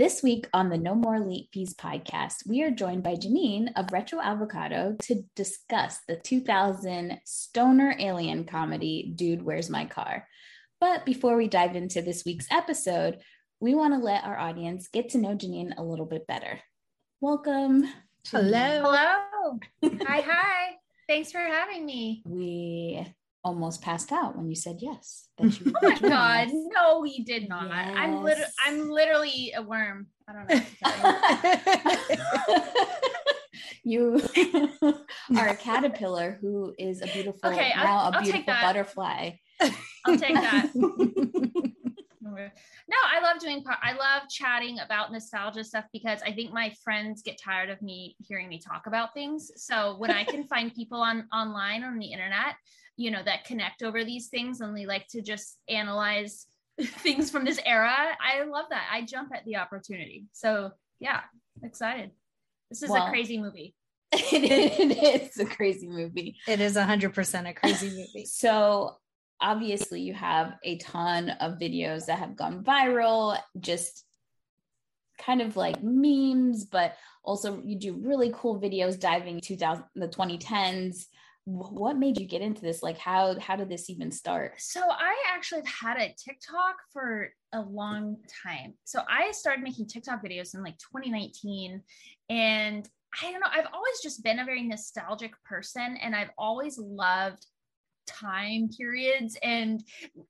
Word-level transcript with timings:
This 0.00 0.22
week 0.22 0.48
on 0.54 0.70
the 0.70 0.78
No 0.78 0.94
More 0.94 1.20
Late 1.20 1.50
Fees 1.52 1.74
podcast, 1.74 2.48
we 2.48 2.62
are 2.62 2.70
joined 2.70 3.02
by 3.02 3.16
Janine 3.16 3.68
of 3.76 3.92
Retro 3.92 4.18
Avocado 4.18 4.96
to 5.02 5.22
discuss 5.36 5.98
the 6.08 6.16
2000 6.16 7.20
stoner 7.26 7.94
alien 7.98 8.46
comedy, 8.46 9.12
Dude, 9.14 9.42
Where's 9.42 9.68
My 9.68 9.84
Car? 9.84 10.26
But 10.80 11.04
before 11.04 11.36
we 11.36 11.48
dive 11.48 11.76
into 11.76 12.00
this 12.00 12.24
week's 12.24 12.50
episode, 12.50 13.18
we 13.60 13.74
want 13.74 13.92
to 13.92 14.00
let 14.00 14.24
our 14.24 14.38
audience 14.38 14.88
get 14.88 15.10
to 15.10 15.18
know 15.18 15.34
Janine 15.34 15.76
a 15.76 15.84
little 15.84 16.06
bit 16.06 16.26
better. 16.26 16.58
Welcome. 17.20 17.86
Hello. 18.30 18.80
Hello. 18.82 19.58
hi, 19.84 20.22
hi. 20.26 20.76
Thanks 21.08 21.30
for 21.30 21.40
having 21.40 21.84
me. 21.84 22.22
We 22.24 23.06
almost 23.42 23.82
passed 23.82 24.12
out 24.12 24.36
when 24.36 24.48
you 24.48 24.54
said 24.54 24.76
yes. 24.80 25.28
oh 25.40 25.50
my 25.82 25.98
god, 25.98 26.48
us. 26.48 26.52
no, 26.52 27.00
we 27.00 27.24
did 27.24 27.48
not. 27.48 27.68
Yes. 27.68 27.94
I'm 27.96 28.22
literally, 28.22 28.52
I'm 28.66 28.90
literally 28.90 29.52
a 29.56 29.62
worm. 29.62 30.06
I 30.28 30.32
don't 30.32 30.48
know. 30.48 30.60
you 33.82 34.20
are 35.36 35.48
a 35.48 35.56
caterpillar 35.56 36.38
who 36.40 36.74
is 36.78 37.02
a 37.02 37.06
beautiful 37.06 37.50
okay, 37.50 37.72
now 37.76 37.96
I'll, 38.04 38.18
a 38.18 38.22
beautiful 38.22 38.54
butterfly. 38.60 39.30
I'll 40.06 40.18
take 40.18 40.34
that. 40.34 40.70
No, 42.34 42.96
I 43.06 43.20
love 43.20 43.40
doing, 43.40 43.64
I 43.82 43.92
love 43.92 44.28
chatting 44.28 44.78
about 44.80 45.12
nostalgia 45.12 45.64
stuff 45.64 45.84
because 45.92 46.20
I 46.22 46.32
think 46.32 46.52
my 46.52 46.72
friends 46.82 47.22
get 47.22 47.38
tired 47.42 47.70
of 47.70 47.80
me 47.82 48.16
hearing 48.18 48.48
me 48.48 48.58
talk 48.58 48.86
about 48.86 49.14
things. 49.14 49.50
So 49.56 49.96
when 49.98 50.10
I 50.10 50.24
can 50.24 50.44
find 50.48 50.74
people 50.74 51.00
on 51.00 51.26
online 51.32 51.84
on 51.84 51.98
the 51.98 52.06
internet 52.06 52.54
you 53.00 53.10
know 53.10 53.22
that 53.24 53.44
connect 53.44 53.82
over 53.82 54.04
these 54.04 54.28
things 54.28 54.60
and 54.60 54.74
we 54.74 54.84
like 54.84 55.06
to 55.08 55.22
just 55.22 55.58
analyze 55.70 56.46
things 56.80 57.30
from 57.30 57.44
this 57.44 57.58
era 57.64 57.90
i 58.20 58.44
love 58.44 58.66
that. 58.70 58.88
I 58.92 59.02
jump 59.02 59.30
at 59.34 59.44
the 59.46 59.56
opportunity. 59.56 60.26
So 60.32 60.72
yeah 61.00 61.20
excited. 61.62 62.10
This 62.68 62.82
is 62.82 62.90
well, 62.90 63.06
a 63.06 63.10
crazy 63.10 63.38
movie. 63.38 63.74
It 64.12 65.30
is 65.32 65.38
a 65.38 65.46
crazy 65.46 65.88
movie. 65.88 66.36
It 66.46 66.60
is 66.60 66.76
100% 66.76 67.48
a 67.48 67.54
crazy 67.54 67.88
movie. 67.88 68.26
So 68.26 68.96
obviously 69.40 70.00
you 70.00 70.14
have 70.14 70.54
a 70.64 70.78
ton 70.78 71.30
of 71.40 71.58
videos 71.58 72.06
that 72.06 72.18
have 72.18 72.36
gone 72.36 72.62
viral 72.62 73.38
just 73.58 74.04
kind 75.18 75.42
of 75.42 75.56
like 75.56 75.82
memes 75.82 76.64
but 76.64 76.94
also 77.24 77.60
you 77.64 77.78
do 77.78 77.94
really 78.02 78.32
cool 78.34 78.60
videos 78.60 78.98
diving 78.98 79.40
2000 79.40 79.84
the 79.94 80.08
2010s 80.08 81.06
what 81.44 81.96
made 81.96 82.18
you 82.18 82.26
get 82.26 82.42
into 82.42 82.60
this? 82.60 82.82
Like 82.82 82.98
how 82.98 83.38
how 83.40 83.56
did 83.56 83.68
this 83.68 83.90
even 83.90 84.10
start? 84.10 84.54
So 84.58 84.80
i 84.80 85.14
actually 85.32 85.62
have 85.64 85.96
had 85.96 85.96
a 85.96 86.14
tiktok 86.22 86.76
for 86.92 87.30
a 87.52 87.60
long 87.60 88.16
time. 88.44 88.74
So 88.84 89.00
i 89.08 89.30
started 89.32 89.62
making 89.62 89.86
tiktok 89.86 90.22
videos 90.22 90.54
in 90.54 90.62
like 90.62 90.78
2019 90.78 91.82
and 92.28 92.88
i 93.20 93.30
don't 93.30 93.40
know 93.40 93.46
i've 93.52 93.66
always 93.72 94.00
just 94.02 94.22
been 94.22 94.38
a 94.38 94.44
very 94.44 94.62
nostalgic 94.62 95.32
person 95.44 95.98
and 96.00 96.14
i've 96.14 96.30
always 96.38 96.78
loved 96.78 97.44
time 98.10 98.68
periods 98.76 99.36
and 99.42 99.82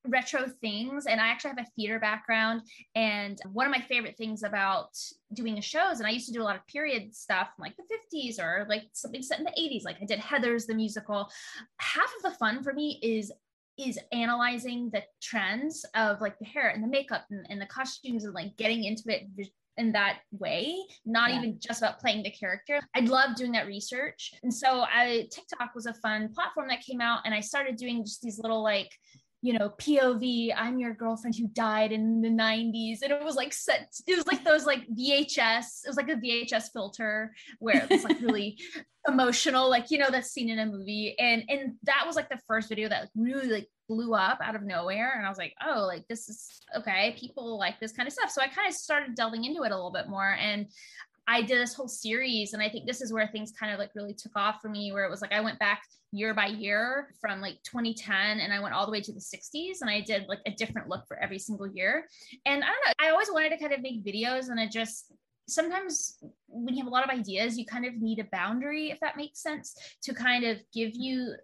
retro 0.06 0.46
things. 0.60 1.06
And 1.06 1.20
I 1.20 1.28
actually 1.28 1.50
have 1.50 1.66
a 1.66 1.70
theater 1.76 1.98
background. 1.98 2.62
And 2.94 3.38
one 3.52 3.66
of 3.66 3.72
my 3.72 3.80
favorite 3.80 4.16
things 4.16 4.42
about 4.42 4.96
doing 5.32 5.54
the 5.54 5.60
shows, 5.60 5.98
and 5.98 6.06
I 6.06 6.10
used 6.10 6.26
to 6.26 6.32
do 6.32 6.42
a 6.42 6.44
lot 6.44 6.56
of 6.56 6.66
period 6.66 7.14
stuff 7.14 7.48
like 7.58 7.74
the 7.76 8.16
50s 8.16 8.40
or 8.40 8.66
like 8.68 8.84
something 8.92 9.22
set 9.22 9.38
in 9.38 9.44
the 9.44 9.50
80s, 9.50 9.84
like 9.84 9.96
I 10.00 10.04
did 10.04 10.20
Heathers 10.20 10.66
the 10.66 10.74
musical. 10.74 11.28
Half 11.78 12.12
of 12.16 12.22
the 12.30 12.38
fun 12.38 12.62
for 12.62 12.72
me 12.72 12.98
is 13.02 13.32
is 13.78 13.98
analyzing 14.12 14.90
the 14.90 15.02
trends 15.22 15.86
of 15.94 16.20
like 16.20 16.38
the 16.38 16.44
hair 16.44 16.68
and 16.68 16.82
the 16.82 16.88
makeup 16.88 17.24
and, 17.30 17.46
and 17.48 17.60
the 17.60 17.66
costumes 17.66 18.24
and 18.24 18.34
like 18.34 18.56
getting 18.56 18.84
into 18.84 19.04
it 19.06 19.22
in 19.80 19.92
that 19.92 20.20
way, 20.30 20.76
not 21.04 21.30
yeah. 21.30 21.38
even 21.38 21.58
just 21.58 21.80
about 21.80 21.98
playing 21.98 22.22
the 22.22 22.30
character. 22.30 22.80
I 22.94 23.00
love 23.00 23.34
doing 23.34 23.52
that 23.52 23.66
research. 23.66 24.34
And 24.42 24.52
so 24.52 24.82
I 24.82 25.28
TikTok 25.32 25.74
was 25.74 25.86
a 25.86 25.94
fun 25.94 26.32
platform 26.32 26.68
that 26.68 26.82
came 26.82 27.00
out 27.00 27.20
and 27.24 27.34
I 27.34 27.40
started 27.40 27.76
doing 27.76 28.04
just 28.04 28.22
these 28.22 28.38
little 28.38 28.62
like 28.62 28.90
you 29.42 29.54
know, 29.54 29.70
POV, 29.70 30.52
I'm 30.54 30.78
your 30.78 30.92
girlfriend 30.92 31.34
who 31.36 31.48
died 31.48 31.92
in 31.92 32.20
the 32.20 32.28
90s. 32.28 32.98
And 33.02 33.10
it 33.10 33.24
was 33.24 33.36
like 33.36 33.52
set, 33.52 33.94
it 34.06 34.16
was 34.16 34.26
like 34.26 34.44
those 34.44 34.66
like 34.66 34.86
VHS, 34.88 35.84
it 35.84 35.88
was 35.88 35.96
like 35.96 36.10
a 36.10 36.16
VHS 36.16 36.72
filter 36.72 37.32
where 37.58 37.86
it's 37.90 38.04
like 38.04 38.20
really 38.20 38.58
emotional, 39.08 39.70
like, 39.70 39.90
you 39.90 39.96
know, 39.96 40.10
that 40.10 40.26
scene 40.26 40.50
in 40.50 40.58
a 40.58 40.66
movie. 40.66 41.16
And 41.18 41.44
and 41.48 41.72
that 41.84 42.04
was 42.06 42.16
like 42.16 42.28
the 42.28 42.40
first 42.46 42.68
video 42.68 42.88
that 42.90 43.08
really 43.16 43.48
like 43.48 43.68
blew 43.88 44.14
up 44.14 44.40
out 44.42 44.54
of 44.54 44.62
nowhere. 44.62 45.14
And 45.16 45.24
I 45.24 45.28
was 45.30 45.38
like, 45.38 45.54
oh, 45.66 45.86
like 45.86 46.06
this 46.06 46.28
is 46.28 46.60
okay. 46.76 47.16
People 47.18 47.58
like 47.58 47.80
this 47.80 47.92
kind 47.92 48.06
of 48.06 48.12
stuff. 48.12 48.30
So 48.30 48.42
I 48.42 48.48
kind 48.48 48.68
of 48.68 48.74
started 48.74 49.14
delving 49.14 49.44
into 49.44 49.62
it 49.62 49.72
a 49.72 49.74
little 49.74 49.90
bit 49.90 50.08
more. 50.08 50.36
And 50.38 50.66
I 51.30 51.42
did 51.42 51.60
this 51.60 51.74
whole 51.74 51.86
series. 51.86 52.54
And 52.54 52.62
I 52.62 52.68
think 52.68 52.86
this 52.86 53.00
is 53.00 53.12
where 53.12 53.28
things 53.28 53.52
kind 53.52 53.72
of 53.72 53.78
like 53.78 53.90
really 53.94 54.14
took 54.14 54.32
off 54.34 54.60
for 54.60 54.68
me, 54.68 54.92
where 54.92 55.04
it 55.04 55.10
was 55.10 55.22
like 55.22 55.32
I 55.32 55.40
went 55.40 55.60
back 55.60 55.82
year 56.10 56.34
by 56.34 56.46
year 56.46 57.14
from 57.20 57.40
like 57.40 57.62
2010 57.62 58.40
and 58.40 58.52
I 58.52 58.58
went 58.58 58.74
all 58.74 58.84
the 58.84 58.90
way 58.90 59.00
to 59.00 59.12
the 59.12 59.20
60s 59.20 59.80
and 59.80 59.88
I 59.88 60.00
did 60.00 60.26
like 60.28 60.40
a 60.44 60.50
different 60.50 60.88
look 60.88 61.06
for 61.06 61.16
every 61.22 61.38
single 61.38 61.68
year. 61.68 62.08
And 62.46 62.64
I 62.64 62.66
don't 62.66 62.84
know, 62.84 62.92
I 62.98 63.10
always 63.10 63.30
wanted 63.30 63.50
to 63.50 63.58
kind 63.58 63.72
of 63.72 63.80
make 63.80 64.04
videos 64.04 64.48
and 64.48 64.58
it 64.58 64.72
just 64.72 65.12
sometimes 65.48 66.18
when 66.48 66.74
you 66.74 66.82
have 66.82 66.88
a 66.88 66.94
lot 66.94 67.04
of 67.04 67.10
ideas, 67.10 67.56
you 67.56 67.64
kind 67.64 67.86
of 67.86 67.94
need 67.96 68.18
a 68.18 68.28
boundary, 68.32 68.90
if 68.90 68.98
that 69.00 69.16
makes 69.16 69.40
sense, 69.40 69.74
to 70.02 70.12
kind 70.12 70.44
of 70.44 70.58
give 70.72 70.90
you 70.94 71.34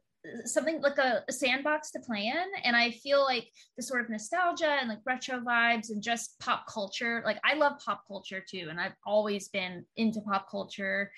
something 0.44 0.80
like 0.80 0.98
a, 0.98 1.22
a, 1.28 1.32
sandbox 1.32 1.90
to 1.90 2.00
play 2.00 2.26
in. 2.26 2.64
And 2.64 2.76
i 2.76 2.90
feel 2.90 3.22
like 3.22 3.48
the 3.76 3.82
sort 3.82 4.02
of 4.02 4.10
nostalgia 4.10 4.76
and 4.80 4.88
like 4.88 4.98
retro 5.04 5.40
vibes 5.40 5.90
and 5.90 6.02
just 6.02 6.38
pop 6.40 6.66
culture 6.66 7.22
like 7.24 7.38
i 7.44 7.54
love 7.54 7.74
pop 7.84 8.02
culture 8.06 8.42
too. 8.46 8.66
And 8.70 8.80
i've 8.80 8.94
always 9.04 9.48
been 9.48 9.84
into 9.96 10.20
pop 10.20 10.50
culture. 10.50 11.10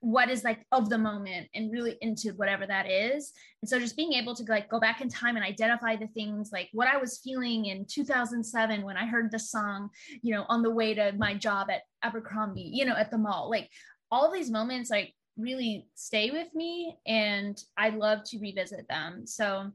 What 0.00 0.30
is 0.30 0.44
like 0.44 0.64
of 0.70 0.88
the 0.88 0.98
moment 0.98 1.48
and 1.54 1.72
really 1.72 1.96
into 2.00 2.28
whatever 2.36 2.66
that 2.66 2.88
is. 2.88 3.32
And 3.62 3.68
so 3.68 3.80
just 3.80 3.96
being 3.96 4.12
able 4.12 4.34
to 4.36 4.44
like 4.44 4.68
go 4.68 4.78
back 4.78 5.00
in 5.00 5.08
time 5.08 5.36
and 5.36 5.44
identify 5.44 5.96
the 5.96 6.06
things 6.08 6.50
like 6.52 6.68
what 6.72 6.86
i 6.86 6.96
was 6.96 7.18
feeling 7.24 7.66
in 7.66 7.86
2007 7.86 8.82
when 8.82 8.96
i 8.96 9.06
heard 9.06 9.30
the 9.32 9.38
song 9.38 9.88
you 10.22 10.34
know 10.34 10.44
on 10.48 10.62
the 10.62 10.70
way 10.70 10.94
to 10.94 11.12
my 11.16 11.34
job 11.34 11.70
at 11.70 11.82
abercrombie 12.02 12.70
you 12.72 12.84
know 12.84 12.94
at 12.94 13.10
the 13.10 13.18
mall. 13.18 13.50
Like 13.50 13.70
all 14.10 14.30
these 14.30 14.50
moments 14.50 14.90
like 14.90 15.12
really 15.36 15.86
stay 15.94 16.30
with 16.30 16.54
me 16.54 16.96
and 17.06 17.62
I 17.76 17.90
love 17.90 18.24
to 18.26 18.38
revisit 18.38 18.88
them. 18.88 19.26
So 19.26 19.70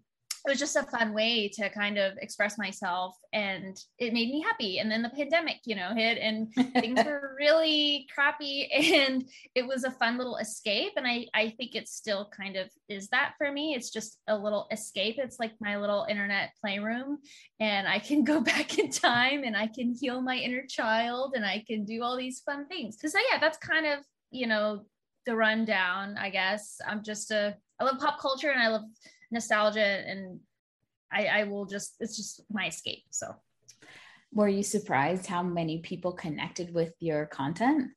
it 0.46 0.50
was 0.50 0.60
just 0.60 0.76
a 0.76 0.84
fun 0.84 1.14
way 1.14 1.48
to 1.50 1.70
kind 1.70 2.00
of 2.00 2.18
express 2.18 2.58
myself 2.58 3.16
and 3.32 3.78
it 4.00 4.12
made 4.12 4.30
me 4.30 4.42
happy. 4.42 4.80
And 4.80 4.90
then 4.90 5.04
the 5.04 5.10
pandemic, 5.10 5.58
you 5.66 5.76
know, 5.76 5.94
hit 5.94 6.18
and 6.18 6.52
things 6.74 7.00
were 7.06 7.36
really 7.38 8.08
crappy 8.14 8.68
and 8.72 9.24
it 9.54 9.68
was 9.68 9.84
a 9.84 9.92
fun 9.92 10.18
little 10.18 10.38
escape. 10.38 10.94
And 10.98 11.06
I, 11.06 11.28
I 11.36 11.50
think 11.58 11.76
it 11.76 11.88
still 11.88 12.28
kind 12.36 12.56
of 12.56 12.70
is 12.90 13.08
that 13.10 13.34
for 13.38 13.52
me. 13.52 13.76
It's 13.76 13.92
just 13.92 14.18
a 14.28 14.36
little 14.36 14.68
escape. 14.72 15.18
It's 15.20 15.40
like 15.40 15.54
my 15.62 15.78
little 15.78 16.08
internet 16.10 16.54
playroom 16.60 17.20
and 17.60 17.88
I 17.88 18.00
can 18.00 18.24
go 18.32 18.42
back 18.42 18.80
in 18.80 18.90
time 18.90 19.44
and 19.44 19.56
I 19.56 19.68
can 19.68 19.94
heal 19.94 20.22
my 20.22 20.38
inner 20.38 20.66
child 20.68 21.34
and 21.36 21.46
I 21.46 21.64
can 21.68 21.86
do 21.86 22.02
all 22.02 22.18
these 22.18 22.40
fun 22.40 22.68
things. 22.68 22.98
So 23.00 23.20
yeah, 23.32 23.38
that's 23.40 23.60
kind 23.60 23.86
of, 23.86 24.00
you 24.32 24.48
know, 24.48 24.86
the 25.26 25.36
rundown, 25.36 26.18
I 26.18 26.30
guess. 26.30 26.80
I'm 26.88 27.04
just 27.04 27.32
a 27.32 27.56
I 27.80 27.84
love 27.84 28.00
pop 28.00 28.20
culture 28.20 28.52
and 28.52 28.62
I 28.62 28.68
love 28.68 28.84
nostalgia 29.32 30.04
and 30.08 30.40
I, 31.12 31.26
I 31.26 31.44
will 31.46 31.66
just 31.66 31.96
it's 32.00 32.16
just 32.16 32.44
my 32.52 32.68
escape. 32.68 33.04
So 33.10 33.36
were 34.34 34.48
you 34.48 34.64
surprised 34.64 35.26
how 35.26 35.44
many 35.44 35.80
people 35.80 36.14
connected 36.14 36.74
with 36.74 36.94
your 37.00 37.26
content? 37.26 37.92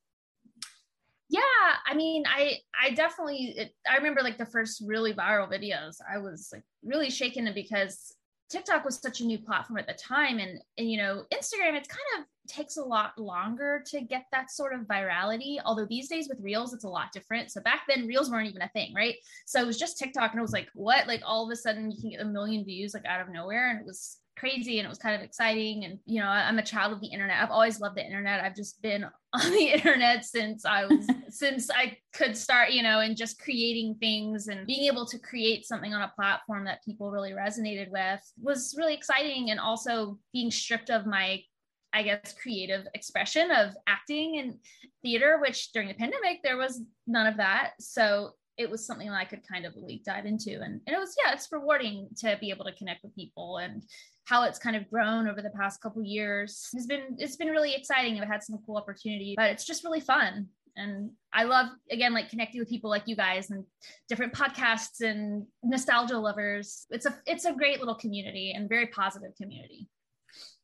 Yeah, 1.29 1.41
I 1.87 1.95
mean, 1.95 2.25
I 2.27 2.59
I 2.79 2.91
definitely 2.91 3.55
it, 3.57 3.73
I 3.89 3.97
remember 3.97 4.23
like 4.23 4.39
the 4.39 4.47
first 4.47 4.83
really 4.87 5.15
viral 5.15 5.51
videos. 5.51 5.97
I 6.13 6.19
was 6.19 6.51
like 6.53 6.65
really 6.85 7.11
shaken 7.11 7.51
because 7.55 8.15
TikTok 8.55 8.85
was 8.85 9.01
such 9.01 9.21
a 9.21 9.25
new 9.25 9.39
platform 9.39 9.79
at 9.79 9.87
the 9.89 9.95
time 9.95 10.39
and, 10.39 10.61
and 10.79 10.91
you 10.91 10.97
know, 10.97 11.25
Instagram 11.33 11.75
it's 11.75 11.89
kind 11.89 12.21
of 12.21 12.25
takes 12.47 12.77
a 12.77 12.83
lot 12.83 13.19
longer 13.19 13.83
to 13.87 14.01
get 14.01 14.27
that 14.31 14.51
sort 14.51 14.75
of 14.75 14.83
virality. 14.83 15.57
Although 15.65 15.87
these 15.87 16.09
days 16.09 16.29
with 16.29 16.39
Reels, 16.41 16.73
it's 16.73 16.85
a 16.85 16.89
lot 16.89 17.11
different. 17.13 17.51
So 17.51 17.61
back 17.63 17.83
then, 17.89 18.07
Reels 18.07 18.31
weren't 18.31 18.49
even 18.49 18.63
a 18.63 18.69
thing, 18.69 18.93
right? 18.95 19.17
So 19.47 19.61
it 19.61 19.67
was 19.67 19.79
just 19.79 19.99
TikTok, 19.99 20.33
and 20.33 20.39
it 20.39 20.43
was 20.43 20.53
like, 20.53 20.69
what? 20.75 21.07
Like 21.07 21.23
all 21.25 21.45
of 21.45 21.53
a 21.53 21.57
sudden, 21.57 21.91
you 21.91 22.01
can 22.01 22.11
get 22.11 22.21
a 22.21 22.25
million 22.25 22.65
views 22.65 22.95
like 22.95 23.07
out 23.07 23.21
of 23.21 23.29
nowhere, 23.33 23.71
and 23.71 23.81
it 23.81 23.87
was 23.87 24.19
crazy 24.37 24.79
and 24.79 24.87
it 24.87 24.89
was 24.89 24.99
kind 24.99 25.15
of 25.15 25.23
exciting 25.23 25.85
and 25.85 25.99
you 26.07 26.21
know 26.21 26.27
i'm 26.27 26.59
a 26.59 26.63
child 26.63 26.93
of 26.93 27.01
the 27.01 27.07
internet 27.07 27.43
i've 27.43 27.51
always 27.51 27.81
loved 27.81 27.97
the 27.97 28.05
internet 28.05 28.43
i've 28.43 28.55
just 28.55 28.81
been 28.83 29.05
on 29.33 29.51
the 29.51 29.73
internet 29.73 30.25
since 30.25 30.65
i 30.65 30.85
was 30.85 31.07
since 31.29 31.71
i 31.71 31.97
could 32.15 32.37
start 32.37 32.71
you 32.71 32.83
know 32.83 33.01
and 33.01 33.17
just 33.17 33.41
creating 33.41 33.95
things 34.01 34.49
and 34.49 34.67
being 34.67 34.91
able 34.91 35.07
to 35.07 35.19
create 35.19 35.67
something 35.67 35.95
on 35.95 36.03
a 36.03 36.13
platform 36.17 36.65
that 36.65 36.85
people 36.85 37.11
really 37.11 37.33
resonated 37.33 37.91
with 37.91 38.21
was 38.41 38.75
really 38.79 38.95
exciting 38.95 39.51
and 39.51 39.61
also 39.61 40.19
being 40.33 40.51
stripped 40.51 40.91
of 40.91 41.07
my 41.07 41.41
I 41.97 42.03
guess, 42.03 42.35
creative 42.43 42.89
expression 42.95 43.53
of 43.53 43.71
acting 43.87 44.41
and 44.41 44.59
theater, 45.03 45.39
which 45.41 45.71
during 45.71 45.87
the 45.87 45.95
pandemic, 45.95 46.41
there 46.43 46.57
was 46.57 46.83
none 47.07 47.29
of 47.29 47.37
that. 47.37 47.75
So 47.79 48.33
it 48.57 48.71
was 48.71 48.85
something 48.85 49.09
that 49.09 49.17
I 49.17 49.25
could 49.25 49.47
kind 49.47 49.65
of 49.65 49.75
really 49.77 50.03
dive 50.05 50.27
into. 50.27 50.55
And, 50.55 50.81
and 50.87 50.97
it 50.97 50.99
was, 50.99 51.15
yeah, 51.25 51.33
it's 51.33 51.49
rewarding 51.51 52.09
to 52.19 52.37
be 52.41 52.51
able 52.51 52.65
to 52.65 52.75
connect 52.75 53.05
with 53.05 53.15
people 53.15 53.59
and 53.59 53.83
how 54.25 54.45
it's 54.45 54.59
kind 54.59 54.75
of 54.77 54.89
grown 54.91 55.29
over 55.29 55.43
the 55.43 55.51
past 55.51 55.81
couple 55.81 56.03
years 56.03 56.69
has 56.75 56.87
been 56.87 57.17
it's 57.19 57.37
been 57.37 57.49
really 57.49 57.75
exciting. 57.75 58.19
I've 58.21 58.29
had 58.29 58.43
some 58.43 58.59
cool 58.65 58.77
opportunities, 58.77 59.35
but 59.37 59.51
it's 59.51 59.65
just 59.65 59.85
really 59.85 60.01
fun. 60.01 60.49
And 60.77 61.11
I 61.33 61.45
love 61.45 61.69
again 61.91 62.15
like 62.15 62.31
connecting 62.31 62.61
with 62.61 62.69
people 62.69 62.91
like 62.91 63.05
you 63.07 63.15
guys 63.17 63.51
and 63.51 63.65
different 64.09 64.33
podcasts 64.33 65.01
and 65.03 65.47
nostalgia 65.63 66.19
lovers. 66.19 66.87
It's 66.91 67.07
a 67.07 67.15
it's 67.27 67.45
a 67.45 67.53
great 67.53 67.79
little 67.79 67.95
community 67.95 68.53
and 68.57 68.69
very 68.69 68.87
positive 68.87 69.33
community. 69.41 69.89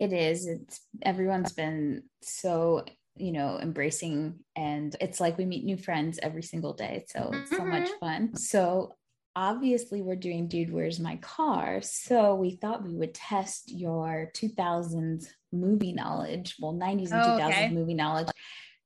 It 0.01 0.13
is. 0.13 0.47
It's 0.47 0.81
everyone's 1.03 1.53
been 1.53 2.03
so 2.23 2.85
you 3.17 3.33
know 3.33 3.59
embracing 3.61 4.39
and 4.57 4.97
it's 5.01 5.21
like 5.21 5.37
we 5.37 5.45
meet 5.45 5.65
new 5.65 5.77
friends 5.77 6.19
every 6.23 6.43
single 6.45 6.73
day 6.73 7.05
so 7.09 7.31
it's 7.35 7.51
so 7.51 7.65
much 7.65 7.89
Mhm. 7.89 7.99
fun 7.99 8.37
so 8.37 8.95
obviously 9.37 10.03
we're 10.03 10.17
doing 10.17 10.49
dude 10.49 10.73
where's 10.73 11.01
my 11.01 11.17
car? 11.17 11.81
So 11.83 12.35
we 12.35 12.57
thought 12.57 12.85
we 12.85 12.95
would 12.95 13.15
test 13.15 13.71
your 13.73 14.31
2000s 14.35 15.27
movie 15.53 15.93
knowledge 15.93 16.57
well 16.61 16.73
90s 16.73 17.11
and 17.11 17.23
Oh, 17.23 17.39
2000s 17.39 17.49
okay. 17.49 17.69
movie 17.71 17.95
knowledge 17.95 18.29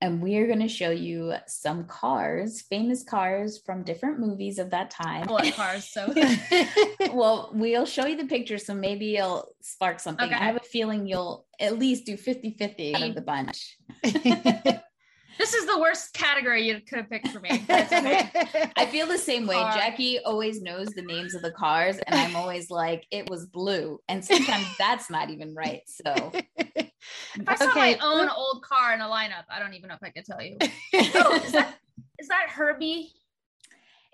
and 0.00 0.20
we're 0.22 0.46
going 0.46 0.60
to 0.60 0.68
show 0.68 0.90
you 0.90 1.34
some 1.46 1.84
cars 1.84 2.62
famous 2.62 3.02
cars 3.02 3.60
from 3.64 3.82
different 3.82 4.18
movies 4.18 4.58
of 4.58 4.70
that 4.70 4.90
time. 4.90 5.28
Of 5.28 5.54
cars, 5.54 5.88
so? 5.90 6.12
Well 7.12 7.50
we'll 7.54 7.86
show 7.86 8.06
you 8.06 8.16
the 8.16 8.24
pictures 8.26 8.66
so 8.66 8.74
maybe 8.74 9.16
it'll 9.16 9.48
spark 9.60 10.00
something. 10.00 10.26
Okay. 10.26 10.34
i 10.34 10.44
have 10.44 10.56
a 10.56 10.60
feeling 10.60 11.06
you'll 11.06 11.46
at 11.60 11.78
least 11.78 12.06
do 12.06 12.16
50-50 12.16 12.94
out 12.94 13.02
of 13.02 13.08
um, 13.10 13.14
the 13.14 13.20
bunch 13.20 13.76
this 15.38 15.54
is 15.54 15.66
the 15.66 15.78
worst 15.78 16.12
category 16.14 16.66
you 16.66 16.80
could 16.80 16.98
have 16.98 17.10
picked 17.10 17.28
for 17.28 17.40
me. 17.40 17.50
okay. 17.70 18.30
I 18.76 18.86
feel 18.86 19.06
the 19.06 19.18
same 19.18 19.46
way. 19.46 19.56
Car. 19.56 19.72
Jackie 19.72 20.18
always 20.20 20.62
knows 20.62 20.88
the 20.94 21.02
names 21.02 21.34
of 21.34 21.42
the 21.42 21.50
cars, 21.52 21.98
and 22.06 22.16
I'm 22.16 22.36
always 22.36 22.70
like, 22.70 23.06
it 23.10 23.28
was 23.28 23.46
blue. 23.46 24.00
And 24.08 24.24
sometimes 24.24 24.66
that's 24.78 25.10
not 25.10 25.30
even 25.30 25.54
right. 25.54 25.82
So 25.86 26.32
If 26.56 27.48
I 27.48 27.54
saw 27.56 27.64
Okay. 27.70 27.96
my 27.96 27.98
own 28.02 28.28
old 28.28 28.62
car 28.62 28.94
in 28.94 29.00
a 29.00 29.04
lineup, 29.08 29.44
I 29.50 29.58
don't 29.58 29.74
even 29.74 29.88
know 29.88 29.94
if 29.94 30.02
I 30.02 30.10
could 30.10 30.24
tell 30.24 30.40
you. 30.42 30.58
Oh, 31.16 31.40
is 31.44 31.52
that 31.52 31.74
is 32.18 32.28
that 32.28 32.46
Herbie? 32.48 33.12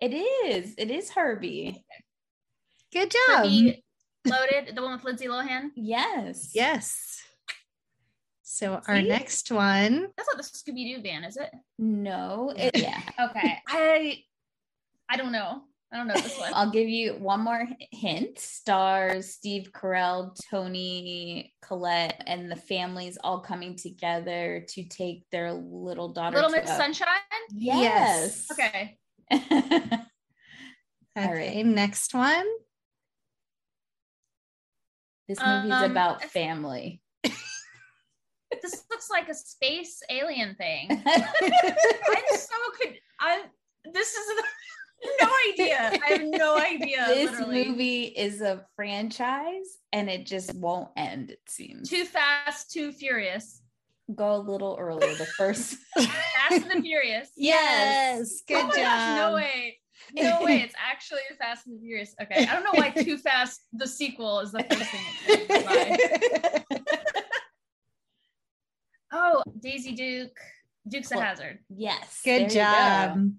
it 0.00 0.14
is. 0.14 0.74
It 0.78 0.90
is 0.90 1.10
Herbie. 1.10 1.84
Good 2.92 3.10
job. 3.10 3.44
Herbie 3.44 3.84
loaded, 4.26 4.74
the 4.74 4.82
one 4.82 4.94
with 4.94 5.04
Lindsay 5.04 5.26
Lohan. 5.26 5.70
Yes. 5.76 6.50
Yes. 6.54 7.19
So 8.60 8.74
our 8.88 8.96
See? 9.00 9.08
next 9.08 9.50
one. 9.50 10.08
That's 10.18 10.28
not 10.28 10.36
the 10.36 10.42
Scooby 10.42 10.94
Doo 10.94 11.02
van, 11.02 11.24
is 11.24 11.38
it? 11.38 11.50
No. 11.78 12.52
It, 12.58 12.76
yeah. 12.76 13.00
Okay, 13.18 13.56
I 13.66 14.18
I 15.08 15.16
don't 15.16 15.32
know. 15.32 15.62
I 15.90 15.96
don't 15.96 16.06
know 16.08 16.12
this 16.14 16.38
one. 16.38 16.52
I'll 16.54 16.70
give 16.70 16.86
you 16.86 17.14
one 17.14 17.40
more 17.40 17.66
hint. 17.90 18.38
Stars 18.38 19.32
Steve 19.32 19.70
Carell, 19.72 20.36
Toni 20.50 21.54
Collette, 21.62 22.22
and 22.26 22.52
the 22.52 22.56
families 22.56 23.16
all 23.24 23.40
coming 23.40 23.76
together 23.76 24.66
to 24.68 24.84
take 24.84 25.24
their 25.32 25.54
little 25.54 26.12
daughter. 26.12 26.36
Little 26.36 26.50
to 26.50 26.60
Miss 26.60 26.68
Sunshine. 26.76 27.06
Yes. 27.54 28.46
Okay. 28.52 28.98
Okay, 29.32 29.42
All 31.16 31.32
right. 31.32 31.64
next 31.64 32.12
one. 32.12 32.44
this 35.28 35.38
movie's 35.40 35.72
Um, 35.72 35.90
about 35.90 36.16
it's- 36.16 36.30
This 38.62 38.84
looks 38.90 39.10
like 39.10 39.28
a 39.28 39.34
space 39.34 40.02
alien 40.10 40.54
thing. 40.54 40.90
I'm 41.06 42.24
so 42.36 42.56
could 42.80 42.98
I 43.20 43.42
this 43.92 44.14
is 44.14 44.42
no 45.20 45.28
idea. 45.52 45.98
I 46.06 46.12
have 46.12 46.24
no 46.24 46.58
idea. 46.58 47.04
this 47.08 47.30
literally. 47.30 47.68
movie 47.68 48.02
is 48.04 48.40
a 48.40 48.64
franchise 48.76 49.78
and 49.92 50.10
it 50.10 50.26
just 50.26 50.54
won't 50.54 50.90
end, 50.96 51.30
it 51.30 51.40
seems. 51.48 51.88
Too 51.88 52.04
fast, 52.04 52.70
too 52.70 52.92
furious. 52.92 53.62
Go 54.14 54.36
a 54.36 54.38
little 54.38 54.76
earlier. 54.78 55.14
The 55.14 55.24
first 55.24 55.76
Fast 55.96 56.10
and 56.50 56.70
the 56.70 56.82
Furious. 56.82 57.30
Yes. 57.36 58.42
Good 58.46 58.56
oh 58.56 58.68
job. 58.68 58.74
gosh, 58.74 59.16
no 59.16 59.34
way. 59.34 59.78
No 60.14 60.42
way. 60.42 60.62
It's 60.62 60.74
actually 60.76 61.20
Fast 61.38 61.66
and 61.66 61.76
the 61.76 61.80
Furious. 61.80 62.14
Okay. 62.20 62.46
I 62.46 62.54
don't 62.54 62.64
know 62.64 62.72
why 62.74 62.90
Too 62.90 63.16
Fast, 63.16 63.60
the 63.72 63.86
sequel, 63.86 64.40
is 64.40 64.50
the 64.52 64.64
first 64.64 64.90
thing 64.90 65.00
that 65.28 65.48
comes 65.48 65.64
to 65.64 66.74
mind. 66.74 66.84
Oh, 69.12 69.42
Daisy 69.58 69.92
Duke, 69.92 70.38
Duke's 70.88 71.10
a 71.12 71.20
Hazzard. 71.20 71.58
yes. 71.68 72.20
there 72.24 72.34
you 72.40 72.44
Good 72.46 72.48
go. 72.48 72.54
job. 72.54 73.30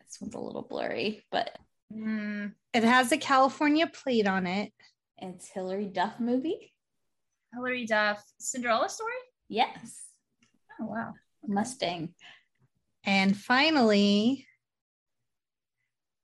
This 0.00 0.18
one's 0.20 0.34
a 0.34 0.38
little 0.38 0.62
blurry, 0.62 1.24
but 1.30 1.56
Mm, 1.92 2.54
It 2.72 2.82
has 2.82 3.12
a 3.12 3.16
California 3.18 3.86
plate 3.86 4.26
on 4.26 4.46
it. 4.46 4.72
it's 5.18 5.48
Hilary 5.48 5.86
Duff 5.86 6.18
movie. 6.18 6.72
Hilary 7.52 7.86
Duff, 7.86 8.24
Cinderella 8.38 8.88
story? 8.88 9.12
Yes. 9.48 10.02
Oh, 10.80 10.86
wow. 10.86 11.14
Mustang. 11.46 12.14
And 13.04 13.36
finally, 13.36 14.46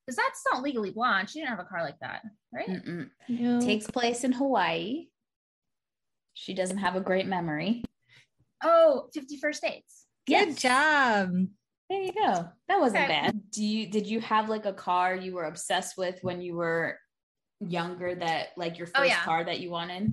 Because 0.06 0.16
that's 0.16 0.42
not 0.50 0.62
legally 0.62 0.90
blonde. 0.90 1.30
She 1.30 1.38
didn't 1.38 1.50
have 1.50 1.60
a 1.60 1.68
car 1.68 1.82
like 1.84 1.98
that, 2.00 2.22
right? 2.52 2.68
Mm-mm. 2.68 3.10
no- 3.28 3.60
Takes 3.60 3.86
place 3.86 4.24
in 4.24 4.32
Hawaii. 4.32 5.06
She 6.50 6.54
doesn't 6.54 6.78
have 6.78 6.96
a 6.96 7.00
great 7.00 7.28
memory. 7.28 7.84
Oh, 8.64 9.08
50 9.14 9.36
First 9.36 9.62
Dates. 9.62 10.06
good 10.26 10.48
Yes. 10.48 10.56
job. 10.56 11.30
There 11.88 12.02
you 12.02 12.12
go. 12.12 12.48
That 12.66 12.80
wasn't 12.80 13.04
Okay. 13.04 13.06
bad. 13.20 13.50
Do 13.52 13.64
you 13.64 13.86
did 13.86 14.04
you 14.04 14.20
have 14.20 14.48
like 14.48 14.66
a 14.66 14.72
car 14.72 15.14
you 15.14 15.32
were 15.34 15.44
obsessed 15.44 15.96
with 15.96 16.18
when 16.22 16.40
you 16.40 16.56
were 16.56 16.98
younger 17.60 18.16
that 18.16 18.48
like 18.56 18.78
your 18.78 18.88
oh, 18.88 18.98
first 18.98 19.00
Oh, 19.00 19.04
yeah. 19.04 19.22
car 19.22 19.44
that 19.44 19.60
you 19.60 19.70
wanted? 19.70 20.12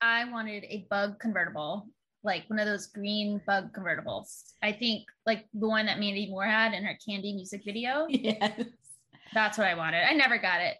I 0.00 0.30
wanted 0.30 0.62
a 0.68 0.86
bug 0.90 1.18
convertible, 1.18 1.88
like 2.22 2.48
one 2.48 2.60
of 2.60 2.66
those 2.66 2.86
green 2.86 3.40
bug 3.44 3.72
convertibles. 3.76 4.52
I 4.62 4.70
think 4.70 5.06
like 5.26 5.46
the 5.54 5.66
one 5.66 5.86
that 5.86 5.98
Mandy 5.98 6.30
Moore 6.30 6.46
had 6.46 6.72
in 6.72 6.84
her 6.84 6.96
Candy 7.04 7.32
music 7.34 7.62
video. 7.64 8.06
Yes. 8.08 8.62
That's 9.34 9.58
what 9.58 9.66
I 9.66 9.74
wanted. 9.74 10.08
I 10.08 10.12
never 10.12 10.38
got 10.38 10.60
it. 10.60 10.76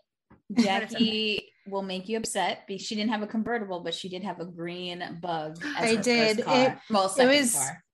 Jackie 0.65 1.51
will 1.71 1.83
make 1.83 2.09
you 2.09 2.17
upset 2.17 2.65
because 2.67 2.83
she 2.87 2.95
didn't 2.95 3.11
have 3.11 3.23
a 3.23 3.27
convertible, 3.27 3.81
but 3.81 3.95
she 3.95 4.09
did 4.09 4.23
have 4.25 4.41
a 4.41 4.45
green 4.45 5.19
bug. 5.21 5.63
As 5.77 5.85
I 5.85 5.89
her 5.89 5.95
first 5.95 6.05
did. 6.05 6.45
Car. 6.45 6.67
It- 6.67 6.79
well, 6.91 7.09
second 7.09 7.37
was- 7.37 7.55
car. 7.55 7.85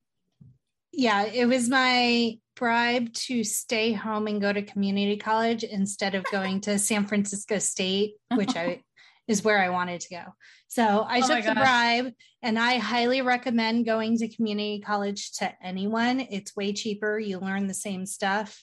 Yeah, 0.97 1.25
it 1.25 1.47
was 1.47 1.69
my 1.69 2.39
bribe 2.55 3.13
to 3.15 3.43
stay 3.43 3.93
home 3.93 4.29
and 4.29 4.41
go 4.41 4.53
to 4.53 4.63
community 4.63 5.17
college 5.17 5.65
instead 5.65 6.15
of 6.15 6.25
going 6.31 6.61
to 6.63 6.79
San 6.79 7.07
Francisco 7.07 7.59
State, 7.59 8.15
which 8.33 8.55
I 8.55 8.83
is 9.27 9.43
where 9.43 9.59
I 9.61 9.71
wanted 9.71 10.03
to 10.03 10.09
go. 10.11 10.23
So 10.69 11.05
I 11.09 11.21
Oh 11.21 11.27
took 11.27 11.45
the 11.45 11.55
bribe 11.55 12.13
and 12.43 12.59
I 12.59 12.79
highly 12.79 13.23
recommend 13.23 13.87
going 13.87 14.19
to 14.19 14.29
community 14.29 14.81
college 14.81 15.33
to 15.39 15.53
anyone. 15.63 16.21
It's 16.21 16.55
way 16.55 16.73
cheaper. 16.73 17.19
You 17.19 17.39
learn 17.39 17.67
the 17.67 17.75
same 17.75 18.07
stuff. 18.07 18.63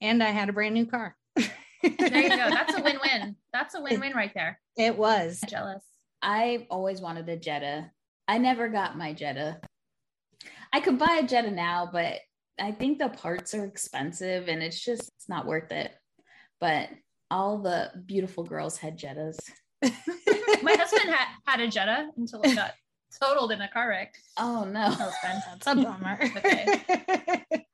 And 0.00 0.22
I 0.22 0.30
had 0.30 0.48
a 0.48 0.52
brand 0.52 0.74
new 0.74 0.86
car. 0.86 1.16
There 1.82 2.22
you 2.22 2.28
go. 2.28 2.36
That's 2.50 2.76
a 2.76 2.82
win-win. 2.82 3.36
That's 3.52 3.74
a 3.74 3.82
win-win 3.82 4.12
right 4.14 4.32
there. 4.34 4.60
It 4.76 4.96
was. 4.96 5.40
Jealous. 5.48 5.82
I 6.22 6.66
always 6.70 7.00
wanted 7.00 7.28
a 7.28 7.36
Jetta. 7.36 7.90
I 8.28 8.38
never 8.38 8.68
got 8.68 8.98
my 8.98 9.12
Jetta. 9.12 9.60
I 10.72 10.80
could 10.80 10.98
buy 10.98 11.20
a 11.22 11.26
Jetta 11.26 11.50
now, 11.50 11.88
but 11.92 12.20
I 12.58 12.72
think 12.72 12.98
the 12.98 13.08
parts 13.08 13.54
are 13.54 13.64
expensive 13.64 14.48
and 14.48 14.62
it's 14.62 14.82
just 14.82 15.10
it's 15.16 15.28
not 15.28 15.46
worth 15.46 15.70
it. 15.72 15.92
But 16.60 16.88
all 17.30 17.58
the 17.58 17.90
beautiful 18.06 18.44
girls 18.44 18.78
had 18.78 18.98
Jettas. 18.98 19.36
My 20.62 20.72
husband 20.72 21.10
had, 21.10 21.28
had 21.44 21.60
a 21.60 21.68
Jetta 21.68 22.08
until 22.16 22.40
it 22.42 22.54
got 22.54 22.72
totaled 23.22 23.52
in 23.52 23.60
a 23.60 23.68
car 23.68 23.88
wreck. 23.90 24.14
Oh 24.38 24.64
no. 24.64 24.90
That 24.90 24.98
was 24.98 25.16
fun. 25.22 25.42
That's 25.46 25.66
a 25.66 25.74
bummer. 25.74 26.18
Okay. 26.22 27.66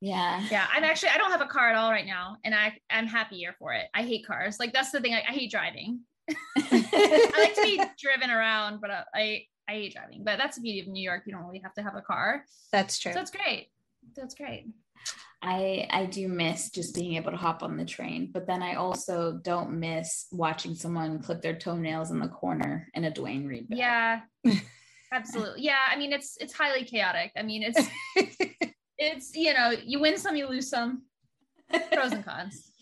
Yeah. 0.00 0.42
Yeah, 0.50 0.66
I'm 0.74 0.84
actually 0.84 1.10
I 1.10 1.18
don't 1.18 1.30
have 1.30 1.40
a 1.42 1.46
car 1.46 1.70
at 1.70 1.76
all 1.76 1.90
right 1.90 2.06
now, 2.06 2.36
and 2.44 2.54
I 2.54 2.78
I'm 2.90 3.06
happier 3.06 3.54
for 3.58 3.72
it. 3.74 3.86
I 3.94 4.02
hate 4.02 4.26
cars. 4.26 4.58
Like 4.58 4.72
that's 4.72 4.90
the 4.90 5.00
thing. 5.00 5.14
I, 5.14 5.20
I 5.28 5.32
hate 5.32 5.50
driving. 5.50 6.00
I 6.58 7.30
like 7.38 7.54
to 7.54 7.62
be 7.62 7.82
driven 8.00 8.30
around, 8.30 8.80
but 8.80 8.90
uh, 8.90 9.04
I 9.14 9.44
I 9.68 9.72
hate 9.72 9.92
driving. 9.94 10.22
But 10.24 10.38
that's 10.38 10.56
the 10.56 10.62
beauty 10.62 10.80
of 10.80 10.86
New 10.88 11.02
York. 11.02 11.22
You 11.26 11.32
don't 11.34 11.44
really 11.44 11.60
have 11.62 11.74
to 11.74 11.82
have 11.82 11.96
a 11.96 12.02
car, 12.02 12.44
That's 12.72 12.98
true. 12.98 13.12
so 13.12 13.18
that's 13.18 13.30
great. 13.30 13.68
That's 14.16 14.34
great. 14.34 14.66
I 15.42 15.86
I 15.90 16.06
do 16.06 16.28
miss 16.28 16.70
just 16.70 16.94
being 16.94 17.14
able 17.16 17.30
to 17.32 17.36
hop 17.36 17.62
on 17.62 17.76
the 17.76 17.84
train, 17.84 18.30
but 18.32 18.46
then 18.46 18.62
I 18.62 18.74
also 18.74 19.32
don't 19.42 19.78
miss 19.80 20.26
watching 20.32 20.74
someone 20.74 21.22
clip 21.22 21.40
their 21.42 21.56
toenails 21.56 22.10
in 22.10 22.18
the 22.20 22.28
corner 22.28 22.88
in 22.94 23.04
a 23.04 23.10
Duane 23.10 23.46
Reade. 23.46 23.68
bag. 23.68 23.78
Yeah, 23.78 24.20
absolutely. 25.12 25.62
Yeah, 25.62 25.78
I 25.90 25.96
mean 25.96 26.12
it's 26.12 26.36
it's 26.40 26.52
highly 26.52 26.84
chaotic. 26.84 27.32
I 27.36 27.42
mean 27.42 27.62
it's 27.62 27.88
it's 29.00 29.34
you 29.34 29.52
know 29.52 29.72
you 29.84 30.00
win 30.00 30.16
some, 30.16 30.36
you 30.36 30.46
lose 30.46 30.68
some. 30.68 31.02
Pros 31.92 32.12
and 32.12 32.24
cons. 32.24 32.66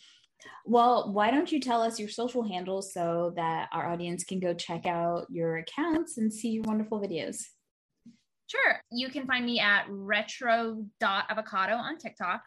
Well, 0.70 1.14
why 1.14 1.30
don't 1.30 1.50
you 1.50 1.60
tell 1.60 1.80
us 1.80 1.98
your 1.98 2.10
social 2.10 2.46
handles 2.46 2.92
so 2.92 3.32
that 3.36 3.70
our 3.72 3.90
audience 3.90 4.22
can 4.22 4.38
go 4.38 4.52
check 4.52 4.84
out 4.84 5.26
your 5.30 5.56
accounts 5.56 6.18
and 6.18 6.30
see 6.30 6.50
your 6.50 6.64
wonderful 6.64 7.00
videos? 7.00 7.42
Sure. 8.48 8.78
You 8.90 9.08
can 9.08 9.26
find 9.26 9.46
me 9.46 9.60
at 9.60 9.86
retro.avocado 9.88 11.72
on 11.72 11.96
TikTok. 11.96 12.42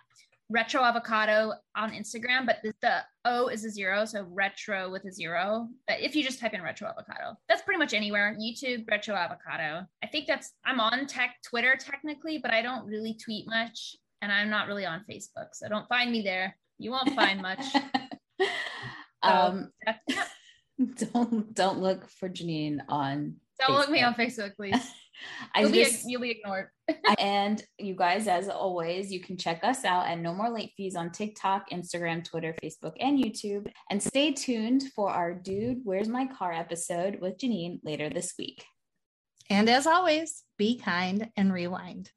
Retro 0.51 0.83
avocado 0.83 1.53
on 1.75 1.91
Instagram, 1.91 2.45
but 2.45 2.57
the, 2.63 2.73
the, 2.81 2.99
O 3.23 3.47
is 3.47 3.63
a 3.65 3.69
zero, 3.69 4.05
so 4.05 4.25
retro 4.29 4.91
with 4.91 5.05
a 5.05 5.11
zero. 5.11 5.69
But 5.87 6.01
if 6.01 6.15
you 6.15 6.23
just 6.23 6.39
type 6.39 6.53
in 6.53 6.61
retro 6.61 6.87
avocado, 6.87 7.37
that's 7.47 7.61
pretty 7.61 7.79
much 7.79 7.93
anywhere. 7.93 8.35
YouTube, 8.39 8.89
retro 8.89 9.15
avocado. 9.15 9.85
I 10.03 10.07
think 10.07 10.27
that's 10.27 10.53
I'm 10.65 10.79
on 10.79 11.07
tech 11.07 11.35
Twitter 11.47 11.75
technically, 11.79 12.39
but 12.39 12.51
I 12.51 12.61
don't 12.61 12.85
really 12.85 13.15
tweet 13.23 13.47
much, 13.47 13.95
and 14.21 14.31
I'm 14.31 14.49
not 14.49 14.67
really 14.67 14.85
on 14.85 15.05
Facebook, 15.09 15.49
so 15.53 15.69
don't 15.69 15.87
find 15.87 16.11
me 16.11 16.21
there. 16.21 16.57
You 16.77 16.91
won't 16.91 17.15
find 17.15 17.41
much. 17.41 17.63
um, 19.21 19.71
don't 21.13 21.53
don't 21.53 21.79
look 21.79 22.09
for 22.09 22.27
Janine 22.29 22.79
on. 22.89 23.35
Don't 23.59 23.69
Facebook. 23.69 23.79
look 23.79 23.89
me 23.89 24.03
on 24.03 24.13
Facebook, 24.15 24.55
please. 24.55 24.91
I 25.53 25.61
you'll, 25.61 25.71
just, 25.71 26.05
be, 26.05 26.11
you'll 26.11 26.21
be 26.21 26.31
ignored. 26.31 26.67
and 27.19 27.63
you 27.77 27.95
guys, 27.95 28.27
as 28.27 28.49
always, 28.49 29.11
you 29.11 29.19
can 29.19 29.37
check 29.37 29.63
us 29.63 29.85
out 29.85 30.07
at 30.07 30.19
No 30.19 30.33
More 30.33 30.49
Late 30.49 30.71
Fees 30.75 30.95
on 30.95 31.11
TikTok, 31.11 31.69
Instagram, 31.71 32.23
Twitter, 32.23 32.55
Facebook, 32.63 32.93
and 32.99 33.23
YouTube. 33.23 33.67
And 33.89 34.01
stay 34.01 34.31
tuned 34.31 34.83
for 34.95 35.09
our 35.09 35.33
Dude, 35.33 35.81
Where's 35.83 36.07
My 36.07 36.25
Car 36.27 36.53
episode 36.53 37.19
with 37.21 37.37
Janine 37.37 37.79
later 37.83 38.09
this 38.09 38.33
week. 38.37 38.63
And 39.49 39.69
as 39.69 39.87
always, 39.87 40.43
be 40.57 40.77
kind 40.77 41.29
and 41.35 41.51
rewind. 41.51 42.11